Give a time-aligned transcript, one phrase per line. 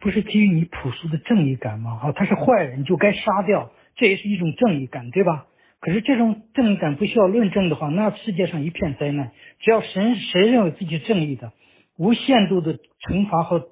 [0.00, 2.00] 不是基于你朴素的正义感吗？
[2.02, 5.46] 啊，他是坏人就该杀掉，这也是一种正义感，对吧？
[5.80, 9.32] 可是这种正义感不需要论证的话，那世界上一片灾难。
[9.60, 11.52] 只要神谁认为自己正义的，
[11.96, 13.68] 无限度的惩罚和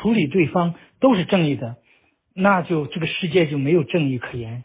[0.00, 1.76] 处理对方都是正义的，
[2.34, 4.64] 那就这个世界就没有正义可言。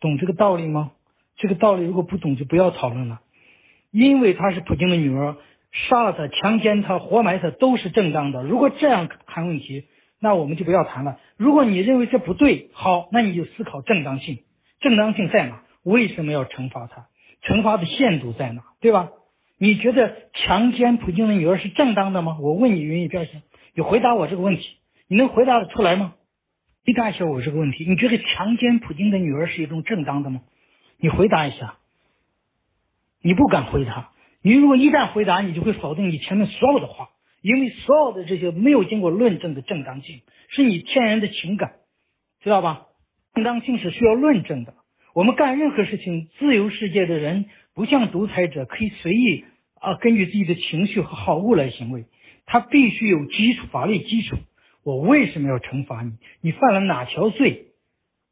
[0.00, 0.92] 懂这个道理吗？
[1.36, 3.20] 这个道理如果不懂就不要讨论了。
[3.90, 5.36] 因为她是普京的女儿，
[5.72, 8.42] 杀了他、强奸他、活埋他都是正当的。
[8.42, 9.86] 如果这样谈问题，
[10.20, 11.18] 那我们就不要谈了。
[11.36, 14.38] 如果你认为这不对，好，那你就思考正当性。
[14.80, 15.62] 正当性在哪？
[15.82, 17.06] 为什么要惩罚他？
[17.42, 18.62] 惩罚的限度在哪？
[18.80, 19.10] 对吧？
[19.58, 22.36] 你觉得强奸普京的女儿是正当的吗？
[22.40, 23.32] 我问你，云一边去，
[23.74, 24.62] 你回答我这个问题，
[25.08, 26.14] 你能回答得出来吗？
[26.84, 30.42] 回答一下我这个问题，你觉得强奸普京的女儿是一种正当的吗？
[30.98, 31.76] 你回答一下。
[33.24, 34.10] 你不敢回答，
[34.42, 37.10] 你如果一旦回答，你就会否定你前面所有的话，
[37.42, 41.74] 因为所有的这些没有经过论证的正当性，是你天然的情感，
[42.42, 42.86] 知道吧？
[43.34, 44.74] 正当性是需要论证的。
[45.14, 49.44] 我们干任何事情，自由世界的人不像独裁者，可以随意
[49.80, 52.06] 啊根据自己的情绪和好恶来行为，
[52.46, 54.36] 他必须有基础法律基础。
[54.84, 56.12] 我为什么要惩罚你？
[56.40, 57.66] 你犯了哪条罪？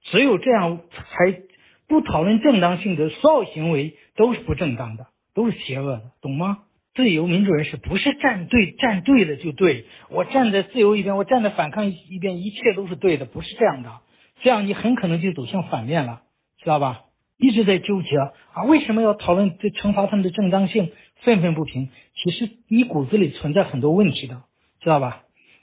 [0.02, 1.42] 只有这样才。
[1.86, 6.59] 不讨论正当性的所有行为都是不正当的，都是邪恶的，懂吗？
[6.95, 14.01] 自由民主人士不是站队站对了就对，我站在自由一边，我站在反抗一边，一切都是对的，不是这样的。
[14.42, 16.23] 这样你很可能就走向反面了，
[16.58, 17.05] 知道吧？
[17.39, 18.17] 一直在纠结
[18.53, 20.91] 啊，为什么要讨论这惩罚他们的正当性？
[21.23, 21.91] 愤愤不平。
[22.14, 24.42] 其实你骨子里存在很多问题的，
[24.81, 25.23] 知道吧？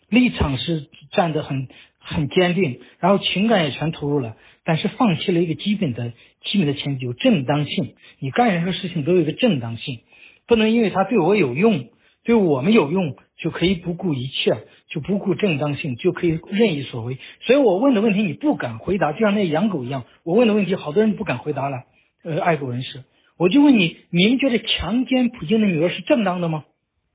[0.10, 1.68] 立场是站得很
[2.10, 4.38] 很坚定，然后情感也全投入了。
[4.64, 6.14] 但是放弃了一个基本的、
[6.46, 7.96] 基本的前提，有正当性。
[8.20, 10.00] 你干任何事情都有一个正当性，
[10.48, 11.90] 不能因为他对我有用、
[12.24, 14.56] 对我们有用，就可以不顾一切，
[14.90, 17.18] 就不顾正当性，就可以任意所为。
[17.42, 20.06] 所以我问的问题你不敢回答，就像那养狗一样。
[20.24, 21.84] 我问的问题好多人不敢回答了。
[22.24, 23.04] 呃，爱狗人士，
[23.38, 26.64] 我就问你：你们觉得强奸普京的女儿是正当的吗？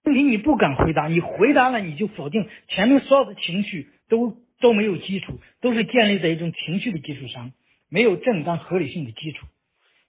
[0.05, 4.37] 问题你不敢回答，你回答了你就否定前面所有的情绪都。
[4.63, 7.53] 都没有基础，都是建立在一种情绪的基础上，
[7.91, 9.47] 没有正当合理性的基础。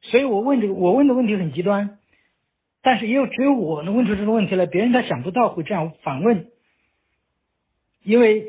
[0.03, 1.97] 所以我问这个，我问的问题很极端，
[2.81, 6.47] 但是也有只有我能问出这个问题来，别人他想不到会这样反问，
[8.03, 8.45] 因为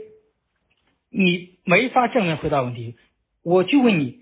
[1.10, 2.97] 你没法正面回答问题。
[3.43, 4.20] 我就问你，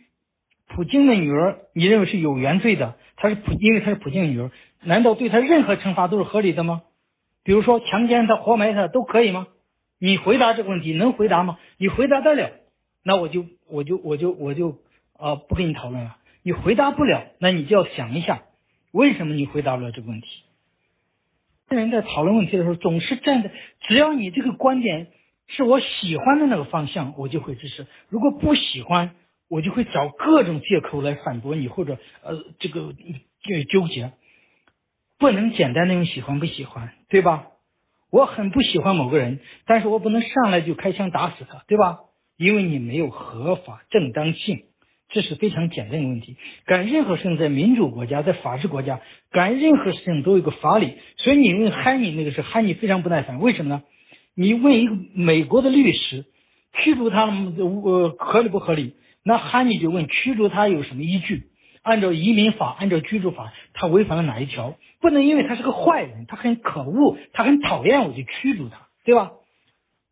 [0.68, 2.96] 普京的女儿，你认为是有原罪的？
[3.16, 4.50] 她是普，因为她是普京的女儿，
[4.82, 6.82] 难道对她任何惩罚都是合理的吗？
[7.44, 9.46] 比如说强奸她、活埋她都可以吗？
[10.04, 11.60] 你回答这个问题能回答吗？
[11.76, 12.50] 你回答得了，
[13.04, 14.78] 那我就我就我就我就
[15.16, 16.16] 呃不跟你讨论了。
[16.42, 18.42] 你回答不了，那你就要想一下，
[18.90, 20.26] 为什么你回答不了这个问题？
[21.68, 23.52] 人在讨论问题的时候，总是站在
[23.86, 25.06] 只要你这个观点
[25.46, 29.14] 是我喜欢的那个方向，我就会支持；如果不喜欢，
[29.48, 32.92] 我就会找各种借口来反驳你，或者呃这个
[33.70, 34.10] 纠结，
[35.20, 37.46] 不能简单的用喜欢不喜欢，对吧？
[38.12, 42.00] 我很不喜欢某个人，但是我不能上来就开枪打死他，对吧？
[42.36, 44.64] 因为你没有合法正当性，
[45.08, 46.36] 这是非常简单的问题。
[46.66, 50.98] 干任何事情，在民主国家，在法治国家，干任何事情都有个法理。
[51.16, 53.82] 所以你问汉尼那个是汉尼非常不耐烦，为什么呢？
[54.34, 56.26] 你问一个美国的律师，
[56.74, 58.94] 驱逐他呃合理不合理？
[59.24, 61.44] 那汉尼就问驱逐他有什么依据？
[61.82, 64.76] 按照移民法，按照居住法，他违反了哪一条？
[65.00, 69.32] 不能因为他是个坏人，他很可恶，他很讨厌，我就驱逐他，对吧？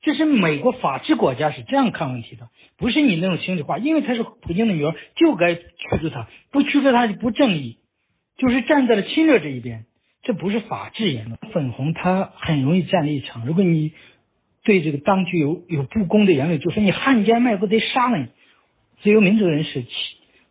[0.03, 2.49] 这是美国法治国家是这样看问题的，
[2.79, 3.79] 不是你那种心里话。
[3.79, 5.63] 因为他是普京的女儿，就该驱
[6.01, 7.77] 逐他，不驱逐他就不正义，
[8.39, 9.85] 就是站在了侵略这一边，
[10.23, 11.39] 这不是法治言论。
[11.53, 13.93] 粉红他很容易站立场，如果你
[14.65, 18.27] 对这个当局有有不公的言论，就说你汉奸卖国贼杀了你。
[19.03, 19.85] 自由民主人士。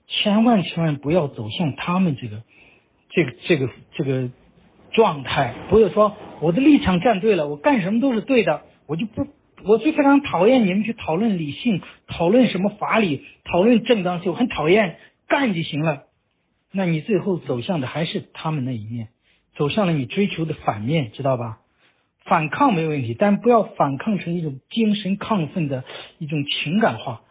[0.10, 2.42] 千万千万不要走向他们这个，
[3.10, 4.30] 这个这个这个
[4.92, 5.54] 状态。
[5.70, 9.28] 不要说我的立场站对了，我干什么都是对的，我就不，
[9.64, 14.98] 我就非常讨厌你们去讨论理性，讨论什么法理，讨论正当性，我很讨厌，
[15.28, 16.04] 干就行了。
[16.72, 19.10] 那你最后走向的还是他们那一面，
[19.56, 21.60] 走向了你追求的反面，知道吧？
[22.26, 25.84] 反抗没问题，但不要反抗成一种精神亢奋的
[26.20, 27.22] 一种情感化。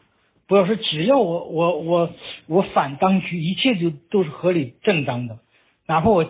[0.49, 2.11] 不要说，只要我我我
[2.47, 5.39] 我反当局，一切就都是合理正当的，
[5.87, 6.29] 哪怕我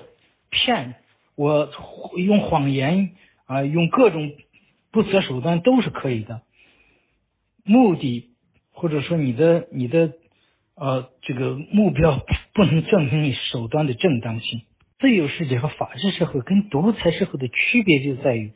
[0.50, 0.96] 骗，
[1.36, 1.70] 我
[2.16, 3.10] 用谎言
[3.46, 4.32] 啊，用各种
[4.90, 6.42] 不择手段都是可以的。
[7.64, 8.30] 目的
[8.72, 10.12] 或者说你的你的
[10.74, 12.20] 呃这个目标
[12.54, 14.62] 不能证明你手段的正当性。
[14.98, 18.52] 自由世界和法治社会跟独裁社会的区别就在于，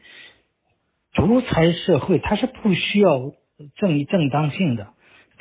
[1.14, 3.32] 独裁社会它是不需要
[3.76, 4.91] 正义正当性的，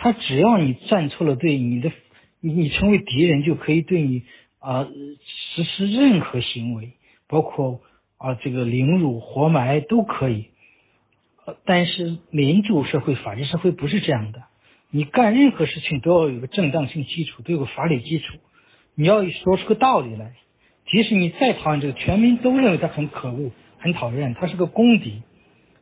[0.04, 1.92] 他只要你站错了队，你的
[2.40, 4.24] 你你成为敌人就可以对你
[4.58, 4.88] 啊
[5.54, 6.94] 实施任何行为，
[7.28, 7.82] 包括
[8.18, 10.48] 啊这个凌辱、活埋都可以。
[11.66, 14.42] 但是民主社会、法治社会不是这样的，
[14.90, 18.40] 你干任何事情都要有个正当性基础，都有个法理基础，
[18.96, 20.34] 你要说出个道理来。
[20.88, 25.22] 即使你再讨厌这个，全民都认为他很可恶、很讨厌，他是个公敌，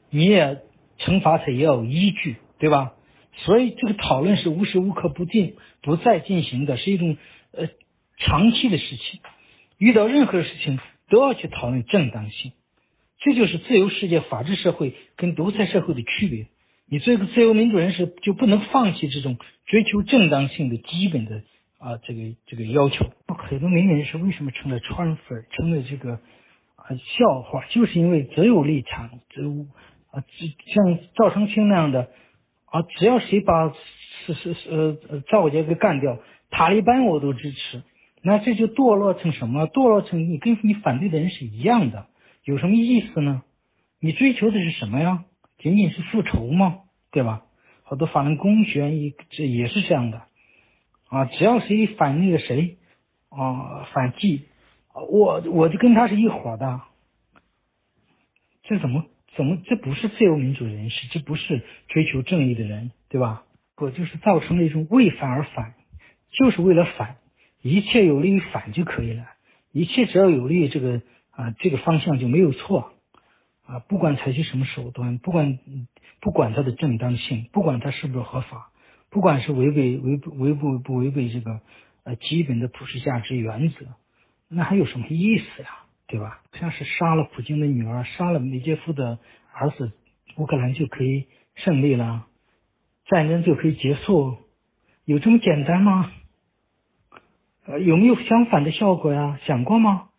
[0.09, 0.57] 你也
[0.99, 2.91] 惩罚他也要有依据，对吧？
[3.33, 7.17] 所以这个讨论是无时无刻不进、不再进行的，是一种
[7.51, 7.67] 呃
[8.17, 9.19] 长期的事情。
[9.77, 10.79] 遇到任何事情
[11.09, 12.51] 都要去讨论正当性。
[13.19, 16.47] 这就是自由世界、法治社会跟独裁社会的区别。
[16.85, 21.43] 你做一个自由民主人士，就不能放弃这种追求正当性的基本的
[21.77, 23.05] 啊这个这个要求。
[23.27, 26.13] 很多名人是为什么成了川粉，成了这个
[26.75, 29.49] 啊笑话，就是因为只有立场，只有
[30.11, 30.23] 啊
[30.73, 32.09] 像赵成清那样的
[32.71, 33.73] 啊，只要谁把
[34.25, 36.17] 是是是呃赵家给干掉，
[36.49, 37.83] 塔利班我都支持。
[38.21, 39.67] 那这就堕落成什么？
[39.67, 42.07] 堕落成你跟你反对的人是一样的。
[42.43, 43.43] 有什么意思呢？
[43.99, 45.23] 你追求的是什么呀？
[45.57, 46.79] 仅仅是复仇吗？
[47.11, 47.43] 对吧？
[47.83, 50.21] 好多法轮功学员这也是这样的
[51.09, 52.77] 啊，只要谁反那个谁
[53.29, 54.45] 啊，反季，
[54.93, 56.81] 我我就跟他是一伙的。
[58.63, 59.05] 这怎么
[59.35, 63.43] 怎么这不是自由民主人士，这不是追求正义的人，对吧？
[63.77, 65.73] 我就是造成了一种为反而反，
[66.31, 67.17] 就是为了反，
[67.61, 69.25] 一切有利于反就可以了，
[69.71, 71.01] 一切只要有利于这个。
[71.31, 72.91] 啊，这个方向就没有错，
[73.65, 75.57] 啊，不管采取什么手段，不管
[76.19, 78.71] 不管它的正当性，不管它是不是合法，
[79.09, 81.61] 不管是违背违违不不违背这个
[82.03, 83.85] 呃基本的普世价值原则，
[84.49, 85.69] 那还有什么意思呀？
[86.09, 86.41] 对吧？
[86.53, 89.19] 像是杀了普京的女儿，杀了梅杰夫的
[89.53, 89.91] 儿子，
[90.37, 92.25] 乌克兰就可以胜利了，
[93.05, 94.37] 战争就可以结束，
[95.05, 96.11] 有这么简单吗？
[97.85, 99.39] 有没有相反的效果呀？
[99.45, 100.09] 想过吗？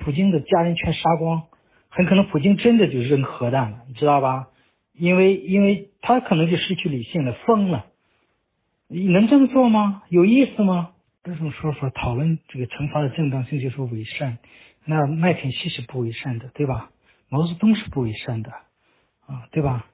[0.00, 1.44] 普京的家人全杀光，
[1.88, 4.48] 很可能普京真的就扔核弹了，你知道吧？
[4.94, 7.86] 因为因为他可能就失去理性了，疯了。
[8.88, 10.02] 你能这么做吗？
[10.08, 10.90] 有意思吗？
[11.28, 14.38] 这种说法讨论这个惩罚的正当性，就说伪善。
[14.84, 16.90] 那麦肯锡是不伪善的，对吧？
[17.28, 18.50] 毛泽东是不伪善的，
[19.26, 19.86] 啊，对吧？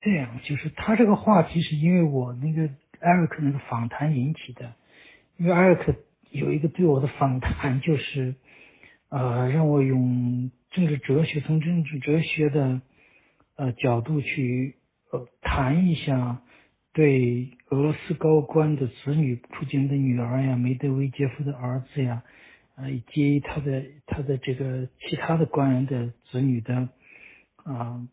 [0.00, 2.68] 这样就是他这个话题是因为我那个
[3.00, 4.74] 艾瑞克那个访谈引起的，
[5.36, 5.94] 因为艾瑞克
[6.30, 8.36] 有一个对我的访谈就是。
[9.12, 12.80] 呃，让我用政治哲学，从政治哲学的
[13.56, 14.76] 呃角度去
[15.42, 16.40] 谈一下
[16.92, 22.22] 对俄罗斯高官的子女，普京的女儿呀，梅德韦杰夫的儿子呀，
[22.76, 26.88] 呃，以及他的他的这个其他的官员的子女的
[27.64, 28.06] 啊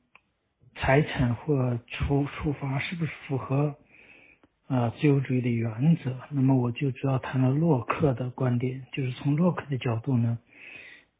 [0.75, 3.75] 财产或处处罚是不是符合
[4.68, 6.15] 啊自由主义的原则？
[6.30, 10.38] 那么我就主要谈了洛克的观点，就是从洛克的角度呢。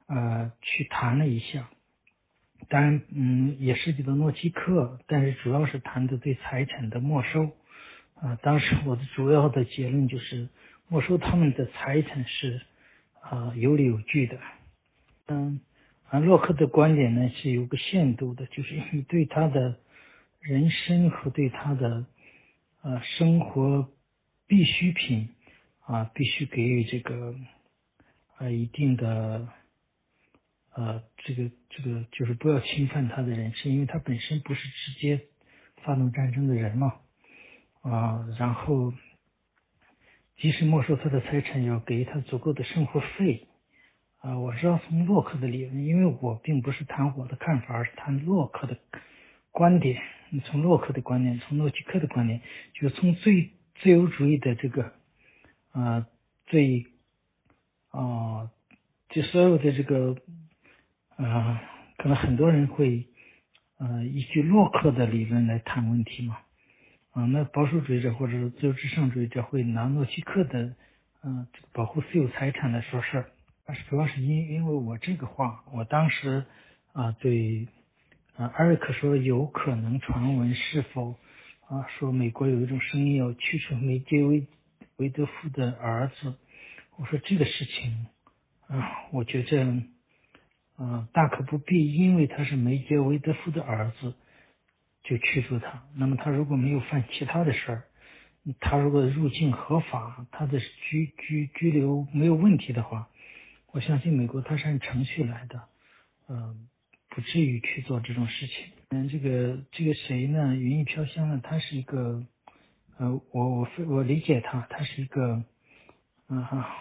[0.10, 1.68] 呃，去谈了一下，
[2.70, 7.52] 当然，嗯，也涉及到诺基克，但是主要是谈的对财产的没收。
[8.16, 10.50] 啊，当时我的主要的结论就是，
[10.90, 12.62] 没收他们的财产是
[13.22, 14.38] 啊有理有据的。
[15.28, 15.62] 嗯，
[16.10, 19.78] 而洛克的观点呢是有个限度的，就是你对他的
[20.42, 22.06] 人身和对他的
[22.82, 23.88] 呃生活
[24.48, 25.30] 必需品
[25.86, 27.36] 啊，必须给予这个
[28.38, 29.48] 啊一定的。
[30.78, 35.26] 呃，这个这个就是不要侵犯他的人身，因为他本身不是直接
[35.84, 36.94] 发动战争的人嘛，
[37.82, 38.94] 啊，然后
[40.38, 43.48] 即使没收他的财产，也要给他足够的生活费，
[44.20, 48.78] 啊，我是要从洛克的理论，因为我并不是谈我的看法，而是谈洛克的
[49.50, 50.00] 观点。
[50.30, 52.40] 你从洛克的观点，从诺奇克的观点，
[52.76, 53.50] 就从最
[53.82, 54.94] 自由主义的这个
[55.72, 56.06] 啊
[56.46, 56.86] 最
[57.90, 58.52] 啊，
[59.10, 60.16] 就所有的这个。
[61.18, 61.62] 啊，
[61.98, 63.08] 可能很多人会，
[63.80, 66.38] 呃，依据洛克的理论来谈问题嘛，
[67.12, 70.76] 啊，那保守主义者或者是自由至上主义者会拿诺奇克的，
[71.24, 73.32] 嗯，这个保护私有财产来说事儿。
[73.66, 76.46] 但是主要是因因为我这个话，我当时
[76.94, 77.68] 啊对，
[78.36, 81.16] 啊艾瑞克说有可能传闻是否，
[81.68, 84.46] 啊说美国有一种声音要驱除梅杰维
[84.98, 86.36] 维德夫的儿子，
[86.98, 88.06] 我说这个事情，
[88.68, 89.66] 啊，我觉着。
[90.80, 94.14] 嗯，大可不必，因为他是梅杰维德夫的儿子，
[95.04, 95.84] 就驱逐他。
[95.96, 97.84] 那么他如果没有犯其他的事儿，
[98.60, 103.10] 他如果入境合法，他的居居居留没有问题的话，
[103.72, 105.64] 我相信美国他是按程序来的，
[106.30, 106.68] 嗯，
[107.10, 108.66] 不至于去做这种事情。
[108.90, 110.56] 嗯，这个这个谁呢？
[110.56, 111.42] 云逸飘香呢？
[111.44, 112.24] 他是一个，
[112.98, 115.44] 呃，我我我理解他，他是一个，
[116.30, 116.74] 嗯哈，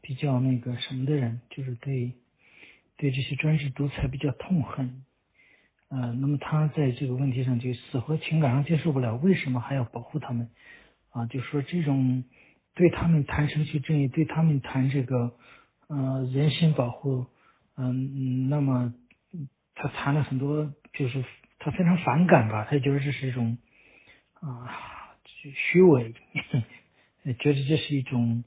[0.00, 2.12] 比较那个什么的人，就是对
[2.98, 5.04] 对这些专制独裁比较痛恨。
[5.88, 10.50] 呃，那么他在这个问题上就死活情感上接受不了，为什么还要保护他们？
[11.12, 12.24] 啊，就说这种
[12.74, 15.32] 对他们谈程序正义，对他们谈这个
[15.86, 17.24] 呃人身保护，
[17.78, 18.92] 嗯，那么
[19.74, 21.24] 他谈了很多，就是
[21.58, 23.56] 他非常反感吧，他觉得这是一种
[24.34, 24.68] 啊
[25.32, 26.12] 虚伪，
[27.40, 28.44] 觉得这是一种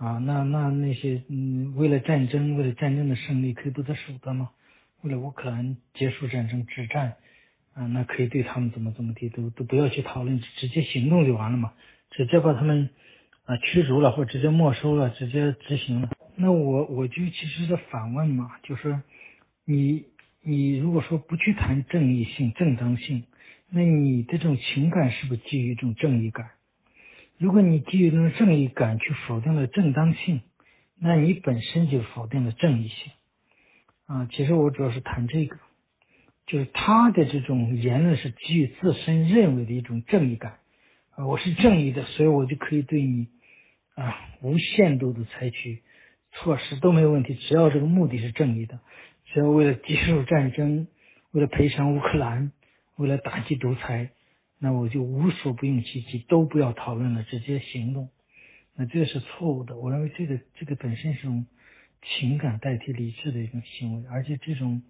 [0.00, 4.48] 啊，那那那些嗯为了战争，为了战争的胜利可以不择手段吗？
[5.02, 7.16] 为了乌克兰结束战争止战，
[7.74, 11.74] 啊，那可以对他们怎么怎么地，都都不要去讨论，直接行动就完了嘛，
[12.12, 12.88] 直接把他们
[13.44, 16.08] 啊驱逐了，或者直接没收了，直接执行了。
[16.34, 18.98] 那我我就其实是反问嘛，就是
[19.66, 20.06] 你
[20.42, 23.24] 你如果说不去谈正义性、正当性，
[23.68, 26.48] 那你这种情感是不是基于一种正义感？
[27.40, 30.42] 如果你基于这种正义感去否定了正当性，
[30.98, 33.12] 那你本身就否定了正义性。
[34.04, 35.56] 啊，其实我主要是谈这个，
[36.46, 40.58] 就是他的这种言论是基于自身认为的一种正义感，
[41.12, 43.28] 啊，我是正义的，所以我就可以对你
[43.94, 45.80] 啊无限度的采取
[46.32, 48.80] 措施都没有问题，只要这个目的是正义的，
[49.32, 50.88] 只要为了结束战争，
[51.30, 52.52] 为了赔偿乌克兰，
[52.96, 54.10] 为了打击独裁，
[54.60, 58.10] 那我就无所不用其极，都不要讨论了，直接行动，
[58.76, 61.46] 那这是错误的，我认为这个这个本身是种。
[62.18, 64.80] 情感代替理智的一种行为，而且这种，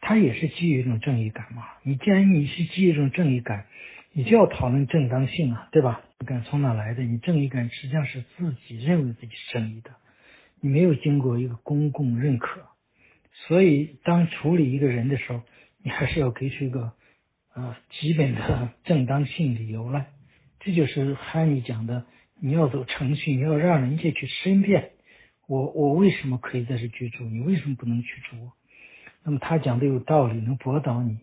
[0.00, 1.62] 它也是基于一种正义感嘛。
[1.84, 3.66] 你既然你是基于一种正义感，
[4.12, 6.02] 你就要讨论正当性啊，对吧？
[6.26, 7.04] 感从哪来的？
[7.04, 9.92] 你正义感实际上是自己认为自己是正义的，
[10.60, 12.60] 你没有经过一个公共认可，
[13.46, 15.42] 所以当处理一个人的时候，
[15.84, 16.92] 你还是要给出一个
[17.54, 20.06] 呃基本的 正当性理由来。
[20.60, 22.04] 这就是汉尼讲的，
[22.40, 24.90] 你要走程序，你要让人家去申辩。
[25.48, 27.24] 我我为什么可以在这居住？
[27.24, 28.50] 你为什么不能居住？
[29.24, 31.18] 那么他讲的有道理，能驳倒你，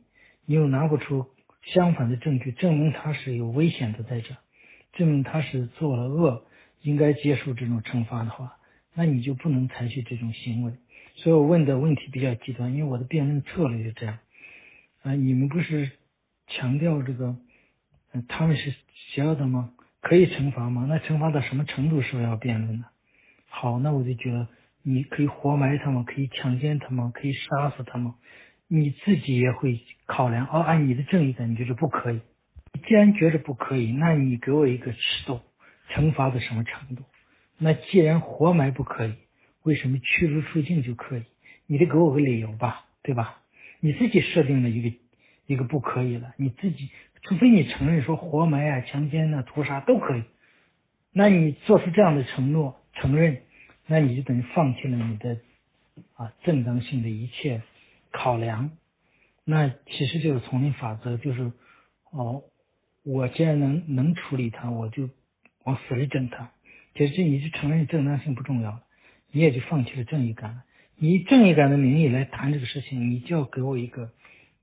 [0.46, 1.26] 你又拿不出
[1.64, 4.36] 相反的证据证明他是有危险的在这，
[4.94, 6.46] 证明他是做了恶，
[6.82, 8.58] 应该接受这种惩罚的话，
[8.94, 10.74] 那你就不能采取这种行为。
[11.16, 14.20] 所以我问的问题比较极端，因为我的辩论策略是这样。
[15.02, 15.92] 啊，你们不是
[16.50, 17.36] 强调这个，
[18.28, 19.72] 他们是邪恶的吗？
[20.02, 20.86] 可以惩罚吗？
[20.90, 22.86] 那惩罚到什么程度是要辩论的？
[23.50, 24.48] 好，那我就觉得
[24.82, 28.14] 你可以活埋他们，可以强奸他们，可以杀死他们，
[28.68, 30.48] 你自己也会考量。
[30.48, 32.20] 哦，按你的正义感，你觉得不可以？
[32.88, 35.42] 既然觉得不可以，那你给我一个尺度，
[35.92, 37.04] 惩罚到什么程度？
[37.58, 39.16] 那既然活埋不可以，
[39.64, 41.24] 为什么驱逐出境就可以？
[41.68, 43.42] 你得给我个理由吧，对吧？
[43.82, 44.98] 你自己设定了一个
[45.50, 46.92] 一个不可以了，你自己
[47.24, 50.24] 除非你承认说活埋啊、强奸啊、屠杀都可以，
[51.12, 52.76] 那你做出这样的承诺。
[52.94, 53.42] 承认，
[53.88, 55.38] 那你就等于放弃了你的
[56.14, 57.64] 啊正当性的一切
[58.12, 58.72] 考量。
[59.44, 61.52] 那其实就是丛林法则，就是
[62.12, 62.44] 哦，
[63.04, 65.10] 我既然能能处理它，我就
[65.64, 66.52] 往死里整它。
[66.94, 68.84] 其实你就承认正当性不重要了，
[69.32, 70.64] 你也就放弃了正义感了。
[70.98, 74.12] 你以正义感的名义来谈这个事情，你就要给我一个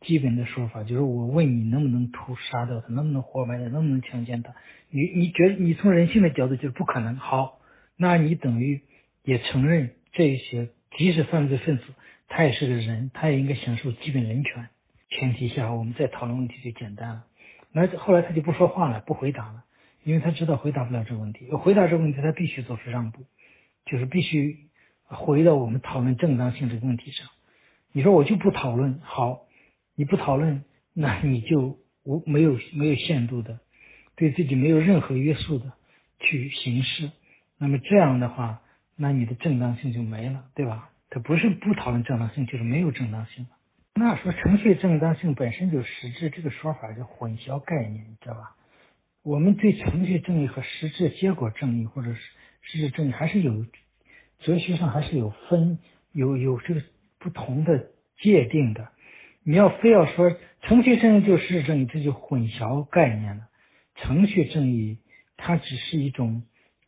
[0.01, 4.55] 基本的说法，就是我问你能不能屠杀掉他，能不能活埋他，能不能强奸他？
[4.91, 7.17] 你你觉得你从人性的角度就是不可能。
[7.17, 7.61] 好。
[7.99, 8.83] 那你等于
[9.23, 11.85] 也承认这些，即使犯罪分子，
[12.29, 14.69] 他也是个人，他也应该享受基本人权。
[15.09, 17.25] 前提下，我们再讨论问题就简单了。
[17.73, 19.65] 那后来他就不说话了，不回答了，
[20.05, 21.49] 因为他知道回答不了这个问题。
[21.53, 23.25] 回答这个问题，他必须做出让步，
[23.87, 24.59] 就是必须
[25.05, 27.27] 回到我们讨论正当性这个问题上。
[27.93, 29.46] 你说我就不讨论，好，
[29.97, 30.63] 你不讨论，
[30.93, 33.59] 那你就无没有没有限度的，
[34.15, 35.73] 对自己没有任何约束的
[36.21, 37.11] 去行事。
[37.59, 38.61] 那么这样的话，
[38.95, 40.91] 那你的正当性就没了，对吧？
[41.09, 43.51] 它不是不讨论正当性，就是没有正当性了。
[43.95, 48.55] 那说程序正当性本身就实质，这个说法就混淆概念，你知道吧？
[49.23, 52.21] 我们对程序正义和实质结果正义，或者是
[52.61, 53.65] 实质正义，还是有
[54.41, 55.79] 哲学上还是有分
[56.13, 56.83] 有有这个
[57.19, 57.87] 不同的
[58.21, 58.89] 界定的。
[59.47, 63.45] 你要非要说程序正义就是正义，这就混淆概念了。
[63.95, 64.99] 程序正义
[65.37, 66.43] 它只是一种。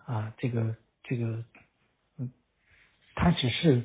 [0.09, 1.45] 啊，这个这个，
[2.19, 2.33] 嗯，
[3.15, 3.83] 它只是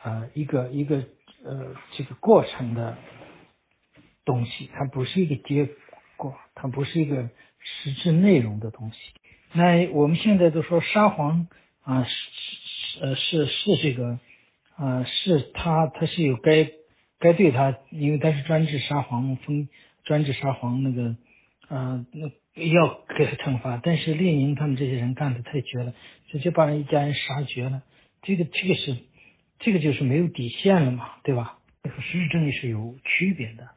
[0.00, 1.02] 啊一个一个
[1.44, 2.96] 呃这个过程的
[4.24, 5.68] 东西，它不是一个结
[6.16, 8.96] 果，它不是一个实质内容的东西。
[9.54, 11.48] 那我们现在都说沙皇
[11.82, 14.20] 啊是是是是这个
[14.76, 16.70] 啊是他他是有该
[17.18, 19.68] 该对他，因为他是专制沙皇，封
[20.04, 21.16] 专制沙皇那个，
[21.68, 22.28] 呃，那
[22.64, 23.80] 要给他惩罚。
[23.82, 25.94] 但是列宁他们这些人干的太绝了，
[26.28, 27.82] 直接把人一家人杀绝了。
[28.22, 28.96] 这个这个是，
[29.58, 31.58] 这个就是没有底线了嘛，对吧？
[31.82, 33.68] 和实质正义是有区别的。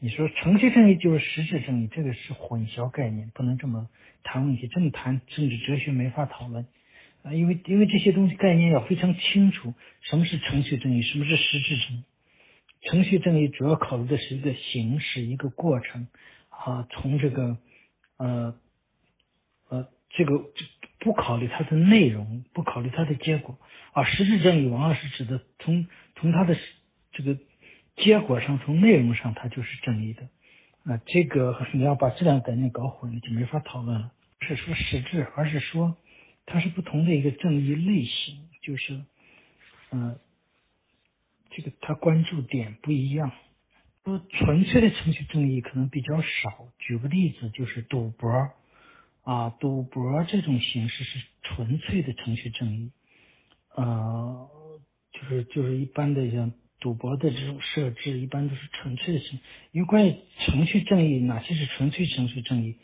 [0.00, 3.88] 你说程序正义就是实质正义，这个是混淆概念，不能这么
[4.22, 4.68] 谈问题。
[4.68, 6.66] 这么谈政治哲学没法讨论
[7.22, 9.72] 啊，因为因为这些东西概念要非常清楚，
[10.02, 12.02] 什么是程序正义，什么是实质正义。
[12.84, 16.06] 程序正义主要考虑的是一个形式、一个过程
[16.50, 17.56] 啊，从这个
[18.18, 18.54] 呃
[19.68, 20.44] 呃这个
[20.98, 23.58] 不考虑它的内容，不考虑它的结果
[23.92, 24.04] 啊。
[24.04, 25.86] 实质正义往往是指的从
[26.16, 26.56] 从它的
[27.12, 27.38] 这个
[27.96, 30.28] 结果上，从内容上，它就是正义的
[30.84, 31.00] 啊。
[31.06, 34.12] 这个你要把这两个概念搞混了，就没法讨论了。
[34.38, 35.96] 不是说实质，而是说
[36.44, 39.00] 它是不同的一个正义类型，就是
[39.90, 40.18] 嗯。
[41.56, 43.30] 这个他关注点不一样，
[44.04, 46.66] 说纯粹的程序正义可能比较少。
[46.80, 48.28] 举个例子，就是赌博
[49.22, 52.90] 啊，赌博这种形式是纯粹的程序正义，
[53.76, 54.48] 呃，
[55.12, 59.38] 就是就是一般的像赌博的这种设置，一般都是纯粹的程。
[59.70, 62.74] 因为关于程序正义，哪些是纯粹程序正义？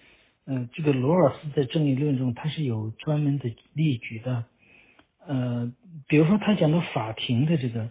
[0.47, 4.45] 嗯，这个罗尔斯在正义论中他是有专门的例举的，
[5.27, 5.73] 呃，
[6.07, 7.91] 比如说他讲的法庭的这个。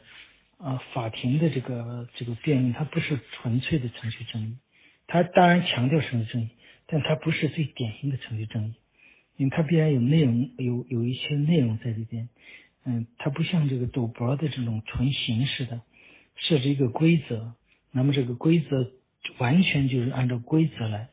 [0.60, 4.58] 啊，法庭的这个这个辩论，它不是纯粹的程序正义，
[5.08, 6.50] 它当然强调程序正义，
[6.86, 8.74] 但它不是最典型的程序正义，
[9.38, 12.28] 因为它必然有内容，有有一些内容在里边。
[12.84, 15.82] 嗯，它不像这个赌博的这种纯形式的
[16.36, 17.54] 设置一个规则，
[17.92, 18.92] 那么这个规则
[19.38, 21.10] 完全就是按照规则来，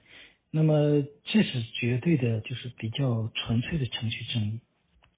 [0.50, 4.60] 那么这是绝对的，就是比较纯粹的程序正义。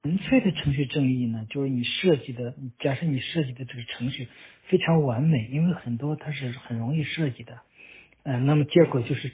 [0.08, 4.26] 纯粹的程序正义呢，就是你设计的，假设你设计的这个程序
[4.62, 7.60] 非常完美，因为很多它是很容易设计的，
[8.22, 9.30] 呃，那么结果就是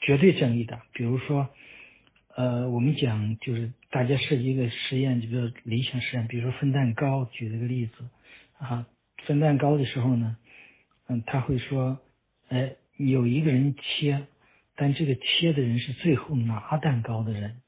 [0.00, 0.80] 绝对正义的。
[0.94, 1.50] 比如说，
[2.34, 7.92] 呃，我们讲就是大家设计一个实验，就比如理想实验，比如说分蛋糕，举了个例子
[8.56, 8.86] 啊，
[9.26, 10.38] 分蛋糕的时候呢，
[11.06, 12.00] 嗯，他会说，
[12.48, 14.22] 哎，有一个人切，
[14.74, 17.60] 但这个切的人是最后拿蛋糕的人。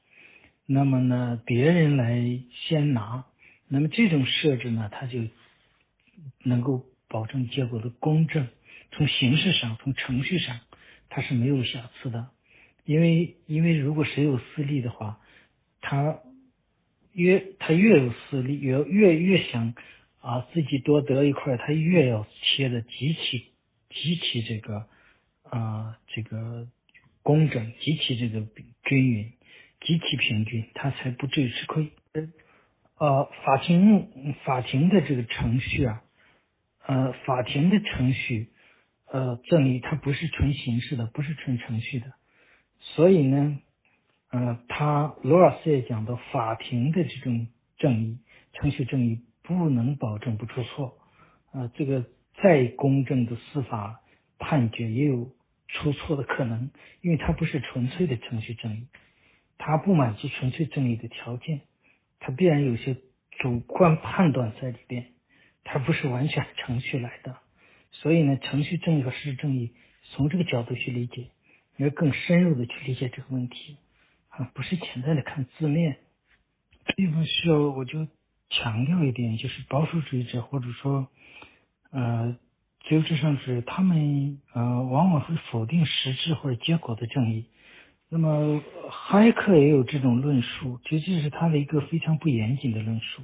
[0.69, 3.25] 那么呢，别人来先拿，
[3.69, 5.21] 那么这种设置呢，它就
[6.43, 8.47] 能够保证结果的公正。
[8.91, 10.59] 从形式上，从程序上，
[11.09, 12.29] 它是没有瑕疵的。
[12.83, 15.19] 因为，因为如果谁有私利的话，
[15.79, 16.19] 他
[17.13, 19.73] 越他越有私利，越越越想
[20.19, 23.45] 啊自己多得一块，他越要切的极其
[23.89, 24.85] 极其这个
[25.43, 26.67] 啊这个
[27.23, 28.45] 工整，极其这个
[28.83, 29.31] 均匀。
[29.81, 31.91] 极其平均，他才不至于吃亏。
[32.97, 36.01] 呃，法庭法庭的这个程序啊，
[36.87, 38.49] 呃，法庭的程序，
[39.05, 42.13] 呃，正义它不是纯形式的，不是纯程序的。
[42.79, 43.59] 所以呢，
[44.31, 48.17] 呃，他罗尔斯也讲到，法庭的这种正义，
[48.53, 50.97] 程序正义不能保证不出错。
[51.53, 52.03] 呃，这个
[52.41, 54.01] 再公正的司法
[54.39, 55.29] 判决也有
[55.67, 58.87] 出错的可能，因为它不是纯粹的程序正义。
[59.57, 61.61] 它不满足纯粹正义的条件，
[62.19, 62.97] 它必然有些
[63.39, 65.07] 主观判断在里边，
[65.63, 67.37] 它不是完全程序来的。
[67.91, 69.71] 所以呢，程序正义和事实正义
[70.03, 71.27] 从这个角度去理解，
[71.77, 73.77] 要更深入的去理解这个问题
[74.29, 75.97] 啊，不是简单的看字面。
[76.95, 78.07] 地方需要我就
[78.49, 81.07] 强调一点，就是保守主义者或者说
[81.91, 82.37] 呃
[82.87, 87.45] 自由至上主义，他们呃往往会否定实质或者结果的正义。
[88.09, 93.21] 那么，哈耶克也有这种论述，其实这是他的一个非常不严谨的论述，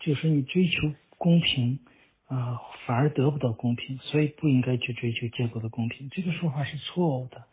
[0.00, 1.78] 就是你追求公平
[2.26, 6.08] 啊，反而得不到公平，所以不应该去追求结果的公平。
[6.10, 7.44] 这个说法是错误的，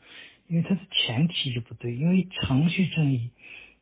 [0.48, 1.94] 因为它的前提就不对。
[1.94, 3.32] 因为程序正义，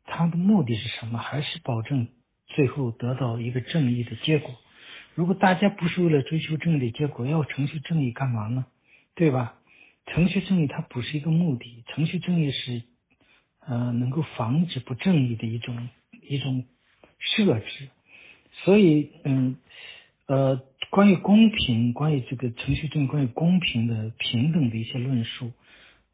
[0.06, 1.20] 它的目的是什么？
[1.20, 2.08] 还是保证
[2.48, 4.50] 最后得到一个正义的结果。
[5.14, 8.66] 如果大家不是为了追求正义的结果，要程序正义干嘛呢？
[9.14, 9.59] 对吧？
[10.14, 12.84] 程序正义它不是一个目的，程序正义是，
[13.60, 15.90] 呃，能够防止不正义的一种
[16.22, 16.66] 一种
[17.20, 17.90] 设置。
[18.64, 19.58] 所以，嗯，
[20.26, 25.52] 呃，关于公平，关于这个程序正义，关于公平的平等的一些论述，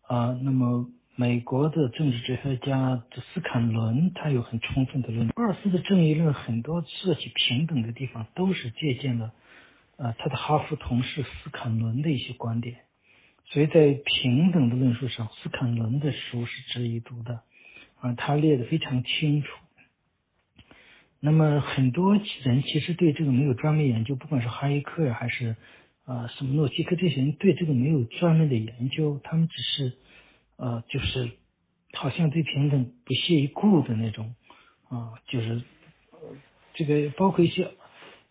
[0.03, 3.01] 啊，那么美国的政治哲学家
[3.33, 9.31] 斯坎伦他有很充分的论，博尔斯的正义论很多涉及平等的地方都是借鉴了，
[9.95, 12.75] 呃，他的哈佛同事斯坎伦的一些观点。
[13.45, 17.41] 所以在平等的论述上，斯坎伦的书是值得一读的，
[17.99, 19.47] 啊，他列的非常清楚。
[21.21, 25.55] 那么很多人其实对这个没有专门研究，不管是哈耶克呀，还是
[26.05, 29.93] 呃什么诺基克这些人对这个没有专门的研究，他们只是
[30.57, 31.31] 呃就是
[31.93, 34.35] 好像对平等不屑一顾的那种
[34.89, 35.63] 啊，就是
[36.73, 37.71] 这个包括一些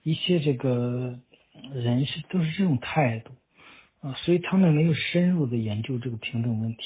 [0.03, 1.19] 一些这个
[1.73, 3.33] 人是都是这种态度
[4.05, 6.83] 啊，所以他们没有深入的研究这个平等问题。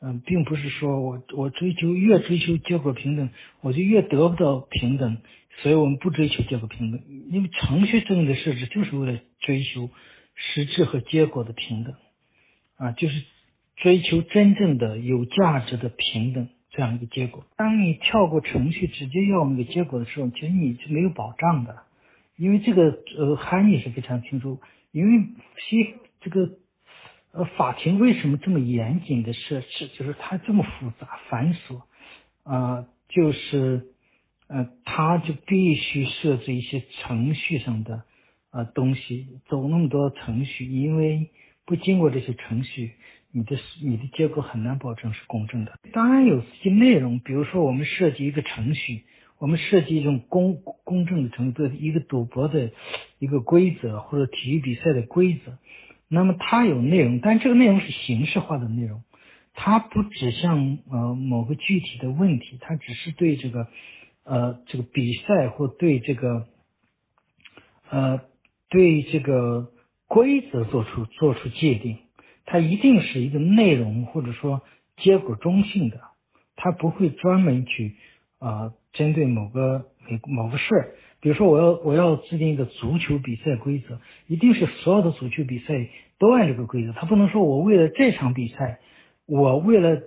[0.00, 5.18] 嗯，并不是说我我追求越追求结果平等，我就越得不到平等，
[5.58, 7.00] 所以我们不追求结果平等。
[7.30, 9.90] 因为程序正义的设置就是为了追求
[10.34, 11.94] 实质和结果的平等，
[12.76, 13.22] 啊，就是
[13.76, 17.44] 追求真正的有价值的平等这样一个结果。
[17.56, 21.76] 当你跳过程序直接要那个结果的时候，其实你是没有保障的，
[22.36, 24.60] 因为这个呃含义是非常清楚，
[24.92, 25.24] 因为
[25.68, 26.50] 西这个。
[27.30, 29.88] 呃，法庭为什么这么严谨的设置？
[29.88, 31.82] 就是它这么复杂繁琐，
[32.42, 33.88] 啊，就是
[34.48, 38.02] 呃，它就必须设置一些程序上的
[38.50, 41.28] 呃东西，走那么多程序，因为
[41.66, 42.92] 不经过这些程序，
[43.30, 45.78] 你的你的结果很难保证是公正的。
[45.92, 49.04] 当然有些内容，比如说我们设计一个程序，
[49.38, 52.72] 我们设计一种公公正的程序，一个赌博的
[53.18, 55.58] 一个规则，或者体育比赛的规则。
[56.08, 59.02] 那么它有内容，但这个内容是形式化的内容，
[59.52, 63.66] 它不指向呃某个具体的问题，它只是对这个
[64.24, 66.46] 呃这个比赛或对这个
[67.90, 68.20] 呃
[68.70, 69.70] 对这个
[70.06, 71.98] 规则做出做出界定，
[72.46, 74.62] 它一定是一个内容或者说
[74.96, 76.00] 结果中性的，
[76.56, 77.96] 它不会专门去
[78.38, 79.86] 啊针对某个
[80.26, 80.94] 某某个事。
[81.20, 86.92] 比如说，我要我要制定一个足球比赛规则，一定是所有的足球比赛都按这个规则。
[86.92, 88.78] 他不能说我为了这场比赛，
[89.26, 90.00] 我为了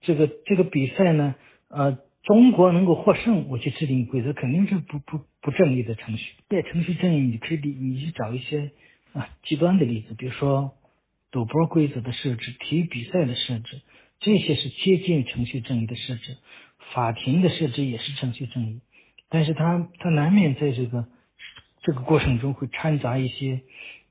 [0.00, 1.34] 这个这个比赛呢，
[1.68, 6.34] 呃，中国能够获胜，我去制定规则，肯定是不不不正义的程序。
[6.48, 8.70] 在程序正义，你可以你去找一些
[9.12, 10.72] 啊极端的例子，比如说
[11.30, 13.82] 赌博规则的设置、体育比赛的设置，
[14.18, 16.38] 这些是接近程序正义的设置。
[16.94, 18.80] 法庭的设置也是程序正义。
[19.34, 21.06] 但是他他难免在这个
[21.82, 23.62] 这个过程中会掺杂一些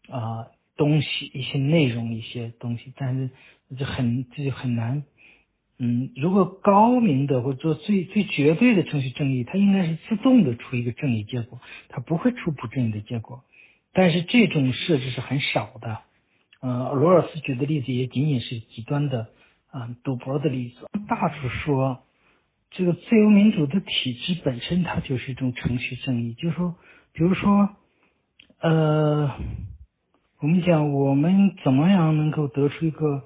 [0.09, 3.29] 啊东西，一些内容，一些东西，但是
[3.77, 5.03] 这很这就很难，
[5.77, 13.43] 嗯，如果高明的或者说最最绝对的程序正义，它应该是自动的出一个正义结果，它不会出不正义的结果。
[13.93, 15.99] 但是这种设置是很少的，
[16.61, 19.27] 呃，罗尔斯举的例子也仅仅是极端的
[19.69, 22.01] 啊赌博的例子，大处说。
[22.71, 26.33] 这个自由民主的体制本身，它就是一种程序正义。
[26.35, 26.75] 就是说，
[27.11, 27.69] 比如说，
[28.59, 29.29] 呃，
[30.39, 33.23] 我们讲我们怎么样能够得出一个，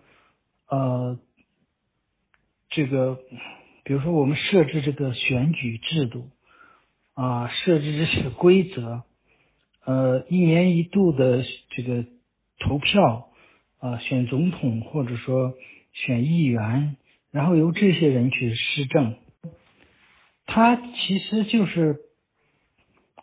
[0.68, 1.20] 呃，
[2.70, 3.20] 这个，
[3.84, 6.28] 比如说我们设置这个选举制度，
[7.14, 9.04] 啊，设置这些规则，
[9.86, 12.04] 呃，一年一度的这个
[12.58, 13.28] 投票，
[13.78, 15.54] 啊，选总统或者说
[15.94, 16.98] 选议员，
[17.30, 19.18] 然后由这些人去施政。
[20.46, 22.00] 它其实就是，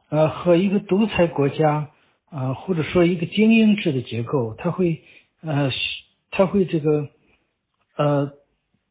[0.08, 1.90] 呃，和一个独裁国家，
[2.30, 5.02] 啊，或者说一个精英制的结构，它会，
[5.40, 5.70] 呃，
[6.30, 7.08] 它会这个，
[7.96, 8.32] 呃，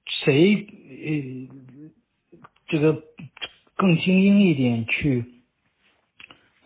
[0.05, 1.55] 谁，呃，
[2.67, 3.03] 这个
[3.75, 5.25] 更精英一点去，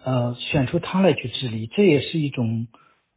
[0.04, 2.68] 呃，选出他来去治理，这也是一种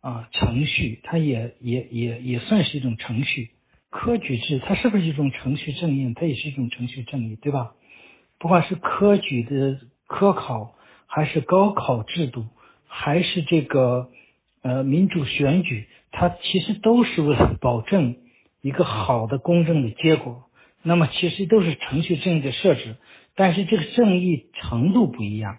[0.00, 3.50] 啊程序，它也也也也算是一种程序。
[3.90, 6.12] 科举制它是不是一种程序正义？
[6.14, 7.74] 它也是一种程序正义，对吧？
[8.38, 10.72] 不管是科举的科考，
[11.07, 12.46] 还是高考制度，
[12.87, 14.09] 还是这个
[14.62, 18.16] 呃民主选举，它其实都是为了保证
[18.61, 20.44] 一个好的公正的结果。
[20.83, 22.96] 那么其实都是程序正义的设置，
[23.35, 25.59] 但是这个正义程度不一样。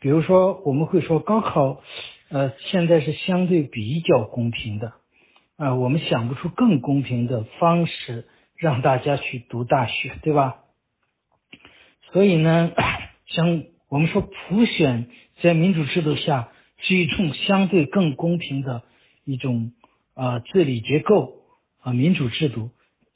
[0.00, 1.80] 比如说，我们会说高考，
[2.30, 4.94] 呃，现在是相对比较公平的，
[5.56, 10.56] 啊，我们想不出更公平的方式让大家去读大学，对吧？
[12.12, 12.72] 所以呢，
[13.26, 15.06] 像我们说普选
[15.40, 18.82] 在民主制度下是一种相对更公平的
[19.24, 19.72] 一种
[20.14, 21.34] 啊治理结构
[21.80, 22.70] 啊民主制度，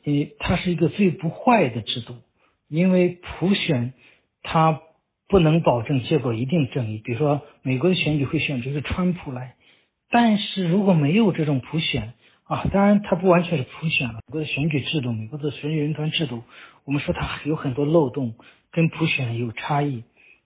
[0.04, 2.16] 呃，它是一个最不坏的制度，
[2.68, 3.94] 因为普选
[4.42, 4.80] 它
[5.28, 7.00] 不能保证结果一定正义。
[7.02, 9.56] 比如说美国的选举会选出一个川普来，
[10.10, 12.12] 但是如果没有这种普选
[12.44, 16.42] 啊，当然它不完全是普选了，美国的选举制度，美国的选举人团制度，
[16.84, 18.34] 我们说它有很多漏洞。
[18.74, 20.02] 跟普选有差异，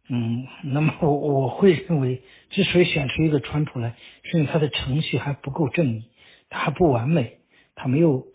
[0.08, 6.04] 嗯，那么我我会认为，之所以选出一个川普来，是因为他的程序还不够正义，
[6.50, 7.38] 他还不完美，
[7.74, 8.26] 他没有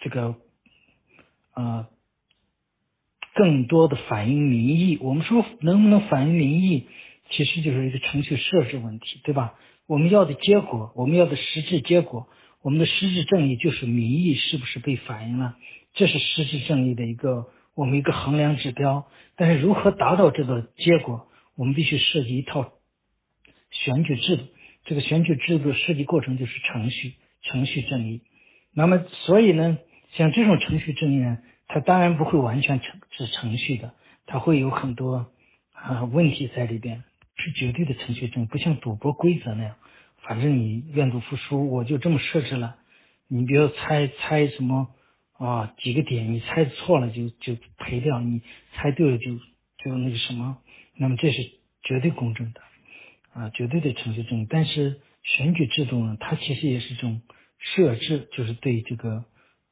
[0.00, 0.34] 这个
[1.54, 1.86] 呃
[3.34, 4.98] 更多的反映民意。
[5.00, 6.86] 我们说能不能反映民意，
[7.30, 9.54] 其实就是一个程序设置问题，对吧？
[9.86, 12.28] 我们要的结果，我们要的实质结果，
[12.60, 15.56] 我们的实质正义就是民意是不是被反映了，
[15.94, 19.06] 这是实质正义的一个我们一个衡量指标。
[19.36, 22.72] 但是如何达到这个结果，我们必须设计一套
[23.70, 24.42] 选举制度。
[24.86, 28.22] 这个选举制度设计过程就是程序，程序正义。
[28.72, 29.78] 那么，所以呢，
[30.12, 33.94] 像这种程序正义呢，它当然不会完全程是程序的，
[34.26, 35.26] 它会有很多
[35.72, 37.04] 啊问题在里边。
[37.38, 39.76] 是绝对的程序正义，不像赌博规则那样，
[40.22, 42.76] 反正你愿赌服输，我就这么设置了。
[43.28, 44.88] 你比如猜猜什么
[45.38, 49.36] 啊几个点，你猜错了就就赔掉，你猜对了就
[49.84, 50.58] 就那个什么，
[50.96, 51.50] 那么这是
[51.82, 52.60] 绝对公正的。
[53.32, 57.20] 啊，绝对的程序正义，但是选举制度呢，它其实也是一种
[57.58, 59.26] 设置，就是对这个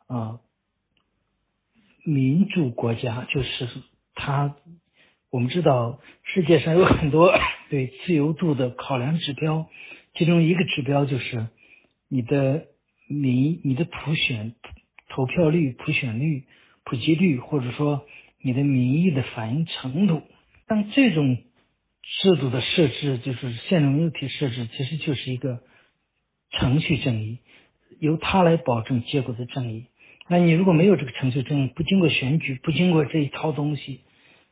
[0.06, 0.38] 啊
[2.04, 3.66] 民主国家，就是
[4.14, 4.54] 它，
[5.30, 7.32] 我们知道世界上有很多
[7.70, 9.66] 对自由度的考量指标，
[10.14, 11.46] 其中一个指标就是
[12.08, 12.66] 你的
[13.08, 14.54] 民、你的普选
[15.14, 16.44] 投票率、普选率、
[16.84, 18.04] 普及率，或者说
[18.42, 20.22] 你的民意的反映程度，
[20.66, 21.38] 当这种。
[22.20, 25.60] 制度的设置就是宪政问题设置，其实就是一个
[26.50, 27.38] 程序正义，
[27.98, 29.86] 由它来保证结果的正义。
[30.28, 34.02] 那你如果没有这个程序正义，不经过选举，不经过这一套东西，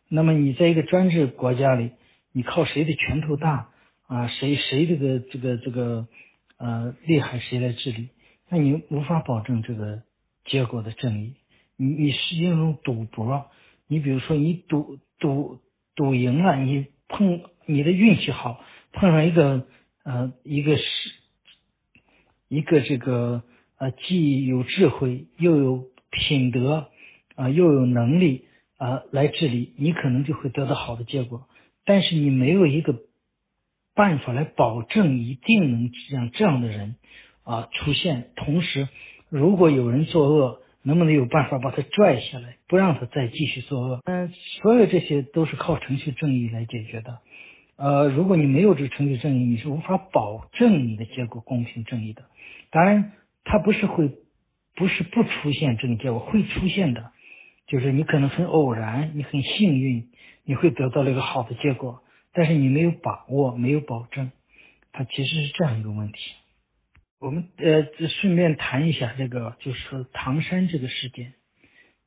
[0.09, 1.91] 那么你在一个专制国家里，
[2.33, 3.69] 你靠谁的拳头大
[4.07, 4.29] 啊？
[4.29, 6.09] 谁谁这个这个这个
[6.57, 8.09] 呃厉害，谁来治理？
[8.49, 10.03] 那你无法保证这个
[10.45, 11.35] 结果的正义。
[11.77, 13.51] 你你是一种赌博，
[13.87, 15.61] 你比如说你赌赌
[15.95, 16.87] 赌赢了，你。
[17.15, 19.67] 碰你的运气好，碰上一个
[20.03, 20.83] 呃一个是
[22.49, 23.43] 一个这个
[23.77, 26.89] 呃既有智慧又有品德
[27.35, 28.47] 啊又有能力
[28.79, 31.47] 啊来治理，你可能就会得到好的结果。
[31.85, 32.99] 但是你没有一个
[33.95, 36.97] 办法来保证一定能让这样的人
[37.43, 38.31] 啊出现。
[38.37, 38.89] 同时，
[39.33, 44.03] 如果有人作恶，能不能有办法把他拽下来，不让他再继续作恶？
[44.05, 44.29] 嗯，
[44.61, 47.21] 所有这些都是靠程序正义来解决的。
[47.77, 52.25] 呃，如果你没有这个程序正义，你是无法保证你的结果公平正义的。
[52.71, 54.11] 当然，它不是会，
[54.77, 57.11] 不是不出现这种结果，会出现的。
[57.67, 60.11] 就是你可能很偶然，你很幸运，
[60.45, 62.03] 你会得到了一个好的结果，
[62.35, 64.31] 但是你没有把握，没有保证。
[64.93, 66.19] 它其实是这样一个问题。
[67.23, 71.35] 我们呃，顺便谈一下这个，就是唐山这个事件，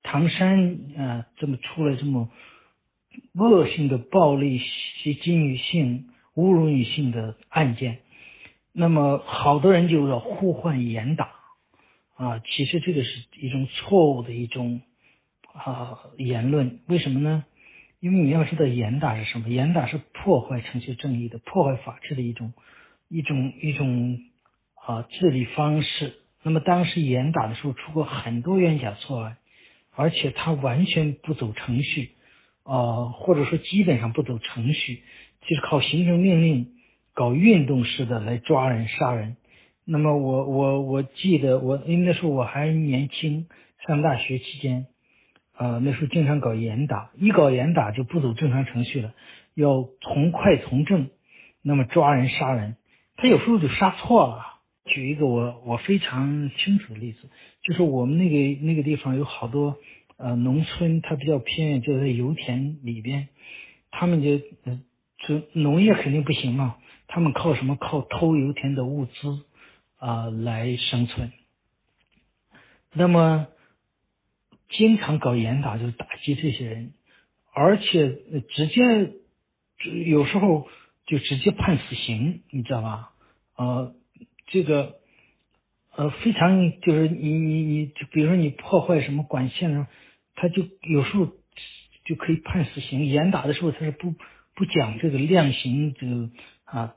[0.04, 2.30] 唐山啊，这么出了这么
[3.34, 8.00] 恶性的暴力袭击女性、侮辱女性的案件，
[8.74, 11.32] 那么好多人就要呼唤严打
[12.18, 14.82] 啊，其实这个是一种错误的一种
[15.54, 17.46] 啊言论，为什么呢？
[18.02, 19.48] 因为你要知道严打是什么？
[19.48, 22.52] 严打是破坏程序正义的、破坏法治的一种
[23.08, 24.20] 一种一种。
[24.86, 26.14] 啊，治理方式。
[26.44, 29.38] 那么当时严打的时候出过很多冤假错案，
[29.96, 32.12] 而且他完全不走程序，
[32.62, 35.02] 啊，或者说基本上不走程序，
[35.42, 36.68] 就是靠行政命令
[37.16, 39.38] 搞运动式的来抓人杀人。
[39.86, 43.48] 那么我我我记得我因为那时候我还年轻，
[43.88, 44.86] 上大学期间，
[45.54, 49.14] 啊，那时候经常搞严打，一搞严打就不走正常程序了，
[49.56, 51.10] 要从快从正，
[51.64, 52.76] 那么抓人杀人，
[53.18, 54.55] 他有时候就杀错了。
[54.86, 57.28] 举一个我我非常清楚的例子，
[57.64, 59.78] 就是我们那个那个地方有好多
[60.18, 63.28] 呃农村，它比较偏远，就在油田里边，
[63.90, 67.76] 他们就就农业肯定不行嘛，他们靠什么？
[67.76, 69.46] 靠偷油田的物资
[69.98, 71.32] 啊来生存。
[72.94, 73.48] 那么
[74.70, 76.94] 经常搞严打，就是打击这些人，
[77.54, 78.10] 而且
[78.50, 79.14] 直接
[80.06, 80.68] 有时候
[81.08, 83.10] 就直接判死刑，你知道吧？
[83.56, 83.96] 呃。
[84.48, 84.98] 这个
[85.96, 89.88] 呃非常就是你你你比如说你破坏什么管线的时候，
[90.36, 91.28] 他就有时候
[92.06, 93.06] 就可以判死刑。
[93.06, 94.14] 严打的时候他是不
[94.54, 96.30] 不讲这个量刑这个
[96.66, 96.96] 啊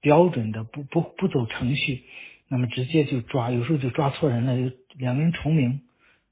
[0.00, 2.04] 标准的，不不不走程序，
[2.48, 5.80] 那么直接就抓，有时候就抓错人了，就两个人重名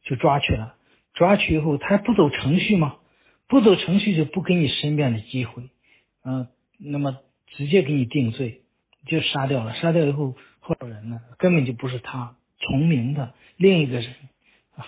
[0.02, 0.74] 就抓去了，
[1.14, 2.96] 抓去以后他不走程序嘛，
[3.48, 5.70] 不走程序就不给你申辩的机会，
[6.24, 8.60] 嗯，那么直接给你定罪，
[9.06, 10.36] 就杀掉了，杀掉以后。
[10.62, 14.14] 错人呢，根本就不是他重名的另一个人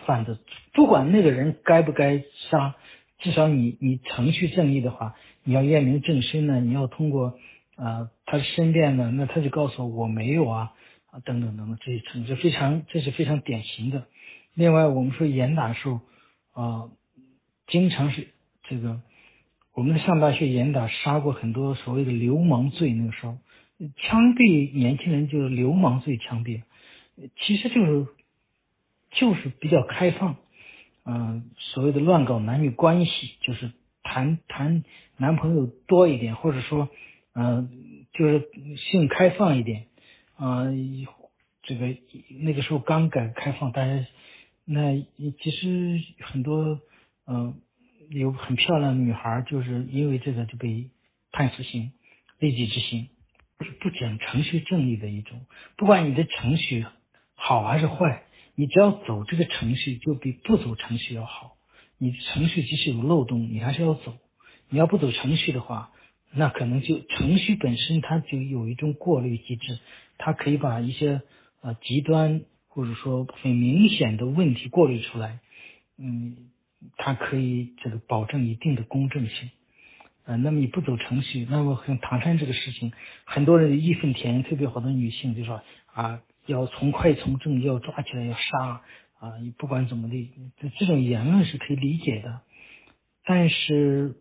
[0.06, 0.38] 犯的，
[0.72, 2.74] 不管那个人该不该杀，
[3.18, 7.38] 至少你你程序正义的话，你要验明正身呢，你要通过
[7.76, 10.72] 啊他的申辩呢，那他就告诉我我没有啊
[11.10, 14.06] 啊等等等等这些程序非常这是非常典型的。
[14.54, 16.00] 另外我们说严打时候
[16.52, 16.90] 啊，
[17.66, 18.28] 经常是
[18.68, 19.00] 这个
[19.74, 23.38] 我们上大学严打杀过很多所谓的流氓罪，那个时候。
[23.96, 26.62] 枪毙年轻人就是流氓罪枪毙，
[27.36, 28.06] 其实就是
[29.10, 30.36] 就是比较开放，
[31.04, 34.84] 嗯，所谓的乱搞男女关系，就是谈谈
[35.16, 36.88] 男朋友多一点，或者说，
[37.34, 39.86] 嗯，就是性开放一点，
[40.36, 40.66] 啊，
[41.62, 41.96] 这个
[42.40, 44.06] 那个时候刚改革开放，大家
[44.64, 45.00] 那
[45.42, 46.80] 其实很多，
[47.26, 47.54] 嗯，
[48.10, 50.90] 有很漂亮的女孩，就是因为这个就被
[51.32, 51.92] 判死刑，
[52.38, 53.08] 立即执行。
[53.62, 55.40] 是不讲程序正义的一种，
[55.76, 56.86] 不管你的程序
[57.34, 61.56] 好还是坏，你只要走这个程序，就比不走程序要好。
[61.98, 64.14] 你程序即使有漏洞，你还是要走。
[64.68, 65.90] 你要不走程序的话，
[66.32, 69.78] 那可能就程序本身它就有一种过滤机制，
[70.18, 71.20] 它可以把一些
[71.60, 75.40] 呃极端或者说很明显的问题过滤出来。
[75.98, 76.50] 嗯，
[76.96, 79.50] 它可以这个保证一定的公正性。
[80.24, 82.92] 呃，那么你不走程序，那么像唐山这个事情，
[83.24, 85.60] 很多人义愤填膺，特别好多女性就说
[85.92, 88.82] 啊，要从快从重，要抓起来要杀
[89.18, 90.30] 啊，你不管怎么的，
[90.60, 92.40] 这这种言论是可以理解的，
[93.24, 94.14] 但是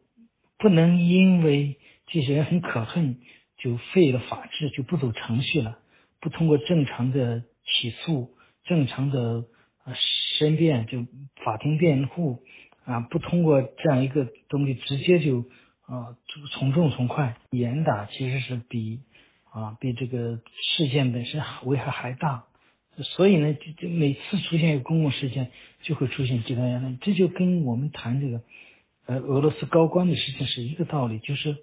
[0.58, 3.20] 不能因为这些人很可恨，
[3.60, 5.78] 就废了法治，就不走程序了，
[6.20, 8.32] 不通过正常的起诉、
[8.64, 9.46] 正常的
[9.84, 9.94] 啊
[10.40, 11.06] 申辩，就
[11.46, 12.40] 法庭辩护
[12.86, 15.46] 啊，不通过这样一个东西，直接就。
[15.92, 16.16] 啊，
[16.54, 19.02] 从重从快，严打其实是比
[19.52, 20.40] 啊比这个
[20.78, 22.46] 事件本身危害还大，
[22.96, 25.52] 所以呢，就就每次出现一个公共事件，
[25.84, 28.42] 就会出现极端言论，这就跟我们谈这个
[29.06, 31.58] 呃俄罗斯高官的事情是一个道理，就是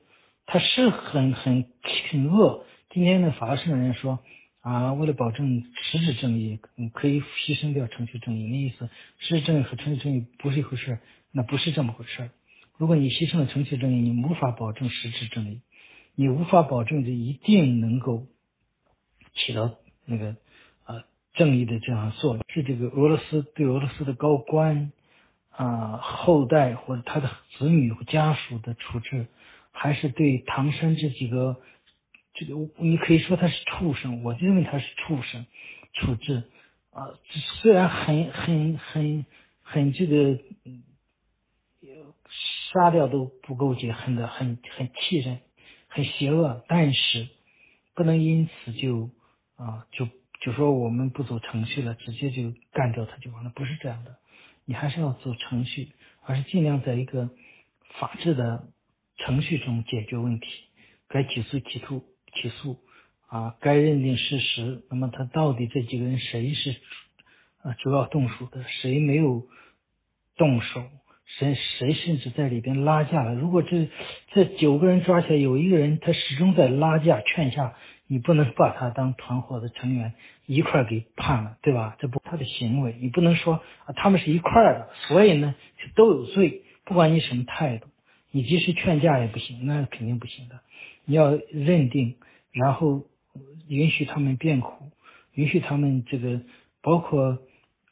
[0.45, 1.65] 他是很很
[2.11, 2.67] 很恶。
[2.91, 4.19] 今天的法律人说
[4.61, 6.59] 啊，为了保证实质正义，
[6.93, 10.99] 可以牺牲掉程序正义，那意思实质正义和程序正义不是一回事，
[11.33, 12.31] 那不是这么回事。
[12.79, 15.63] 如果你牺牲了程序正义，你无法保证实质正义，
[16.15, 18.27] 你无法保证就一定能够
[19.35, 20.37] 起到那个
[20.85, 21.03] 啊
[21.35, 22.45] 正义的这样作用。
[22.49, 24.93] 是这个俄罗斯对俄罗斯的高官
[25.51, 29.27] 啊后代或者他的子女和家属的处置，
[29.73, 31.61] 还是对唐山这几个
[32.35, 35.47] 这个你可以说他是畜生，我认为他是畜生
[35.95, 36.45] 处置
[36.93, 37.11] 啊，
[37.61, 39.27] 虽然很很很
[39.63, 40.39] 很这个。
[42.73, 45.41] 杀掉都不够解恨的，很很气人，
[45.89, 46.65] 很邪恶。
[46.69, 47.29] 但是
[47.95, 49.11] 不能因此就
[49.57, 50.09] 啊就
[50.41, 54.17] 就说我们不走程序了，直接就干掉他就完了，不是这样的。
[54.65, 57.31] 你还是要走程序，而是尽量在一个
[57.99, 58.69] 法治的
[59.17, 60.47] 程序中解决问题。
[61.09, 62.79] 该起诉起诉起诉
[63.29, 64.85] 啊，该认定事实。
[64.91, 66.77] 那么他到底这几个人谁是
[67.63, 69.47] 啊主要动手的，谁没有
[70.37, 70.85] 动手？
[71.37, 73.35] 谁谁甚至在里边拉架了？
[73.35, 73.89] 如果这
[74.33, 77.75] 这九个人抓起来，有一个人他始终在拉架劝架，
[78.07, 80.15] 你不能把他当团伙的成员
[80.47, 81.97] 一块给判了，对吧？
[82.01, 85.55] 这不他的行为，你不能说啊他们是一块的，所以呢
[85.95, 86.63] 都有罪。
[86.85, 87.87] 不管你什么态度，
[88.31, 90.61] 你即使劝架也不行，那肯定不行的。
[91.05, 92.17] 你要认定，
[92.53, 93.03] 然后
[93.69, 94.91] 允许他们辩苦，
[95.35, 96.41] 允许他们这个
[96.83, 97.39] 包括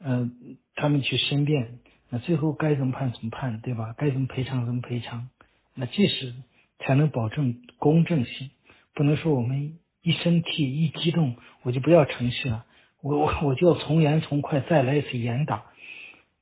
[0.03, 0.29] 呃
[0.75, 1.77] 他们去申辩。
[2.09, 3.93] 那最后该怎么判怎么判，对吧？
[3.97, 5.29] 该怎么赔偿怎么赔偿，
[5.75, 6.33] 那即使
[6.79, 8.49] 才能保证公正性。
[8.93, 12.65] 不能说我们一生气一激动，我就不要程序了，
[13.01, 15.65] 我我我就要从严从快再来一次严打。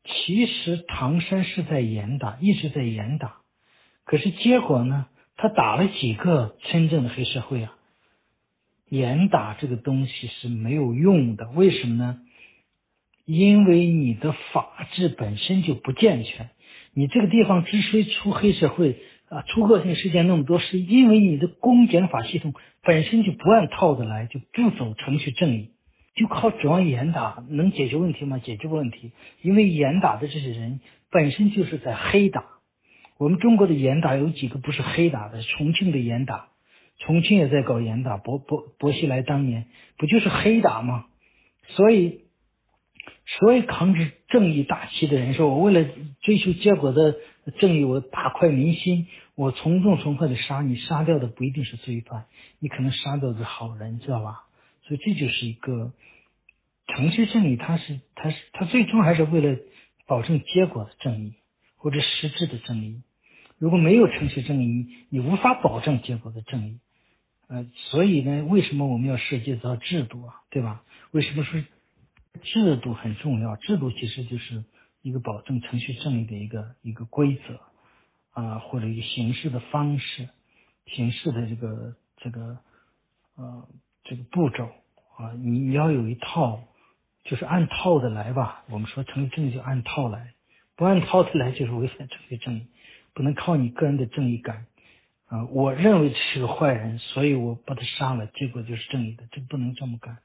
[0.05, 3.37] 其实唐山是在严打，一直在严打，
[4.03, 5.07] 可是结果呢？
[5.37, 7.75] 他打了几个真正的黑社会啊？
[8.87, 12.21] 严打这个东西是没有用的，为什么呢？
[13.25, 16.51] 因为你的法治本身就不健全，
[16.93, 18.97] 你这个地方之所以出黑社会
[19.29, 25.71] 啊，出恶性事件那么多，是因为你的公检法系统本身就不按套子来，就不走程序正义，
[26.15, 28.37] 就靠指望严打能解决问题吗？
[28.37, 29.11] 解决不问题，
[29.41, 32.45] 因为严打的这些人本身就是在黑打。
[33.17, 35.41] 我们中国的严打有几个不是黑打的？
[35.41, 36.49] 重庆的严打，
[36.99, 39.65] 重庆也在搞严打，薄薄薄熙来当年
[39.97, 41.05] 不就是黑打吗？
[41.69, 42.24] 所以。
[43.27, 45.89] 所以，扛着正义大旗的人说：“我为了
[46.21, 47.15] 追求结果的
[47.57, 52.25] 正义，我大快民心，我从重从快的杀你，杀掉的不一定是罪犯，
[52.59, 54.43] 你可能杀掉的是好人，知道吧？
[54.83, 55.91] 所以这就是一个
[56.87, 59.57] 程序正义，它是它是它最终还是为了
[60.05, 61.33] 保证结果的正义
[61.77, 63.01] 或者实质的正义。
[63.57, 66.79] 如果没有程序正义，你你无法保证结果的正义。
[67.47, 70.35] 呃，所以呢，为什么我们要设计到制度啊？
[70.51, 70.83] 对吧？
[71.11, 71.59] 为什么说？
[72.43, 74.63] 制度很重要，制度其实就是
[75.01, 77.59] 一个保证程序正义的一个一个规则
[78.31, 80.27] 啊，或者一个形式的方式，
[80.87, 82.57] 形式的这个这个
[83.35, 83.67] 呃
[84.03, 84.65] 这个步骤
[85.17, 86.63] 啊，你你要有一套，
[87.23, 88.63] 就是按套的来吧。
[88.69, 90.33] 我们说程序正义就按套来，
[90.75, 92.67] 不按套的来就是违反程序正义，
[93.13, 94.65] 不能靠你个人的正义感
[95.27, 95.45] 啊。
[95.45, 100.17] 我认为是个坏人，所以我把他杀了，结果就是正义的，这不能这么干。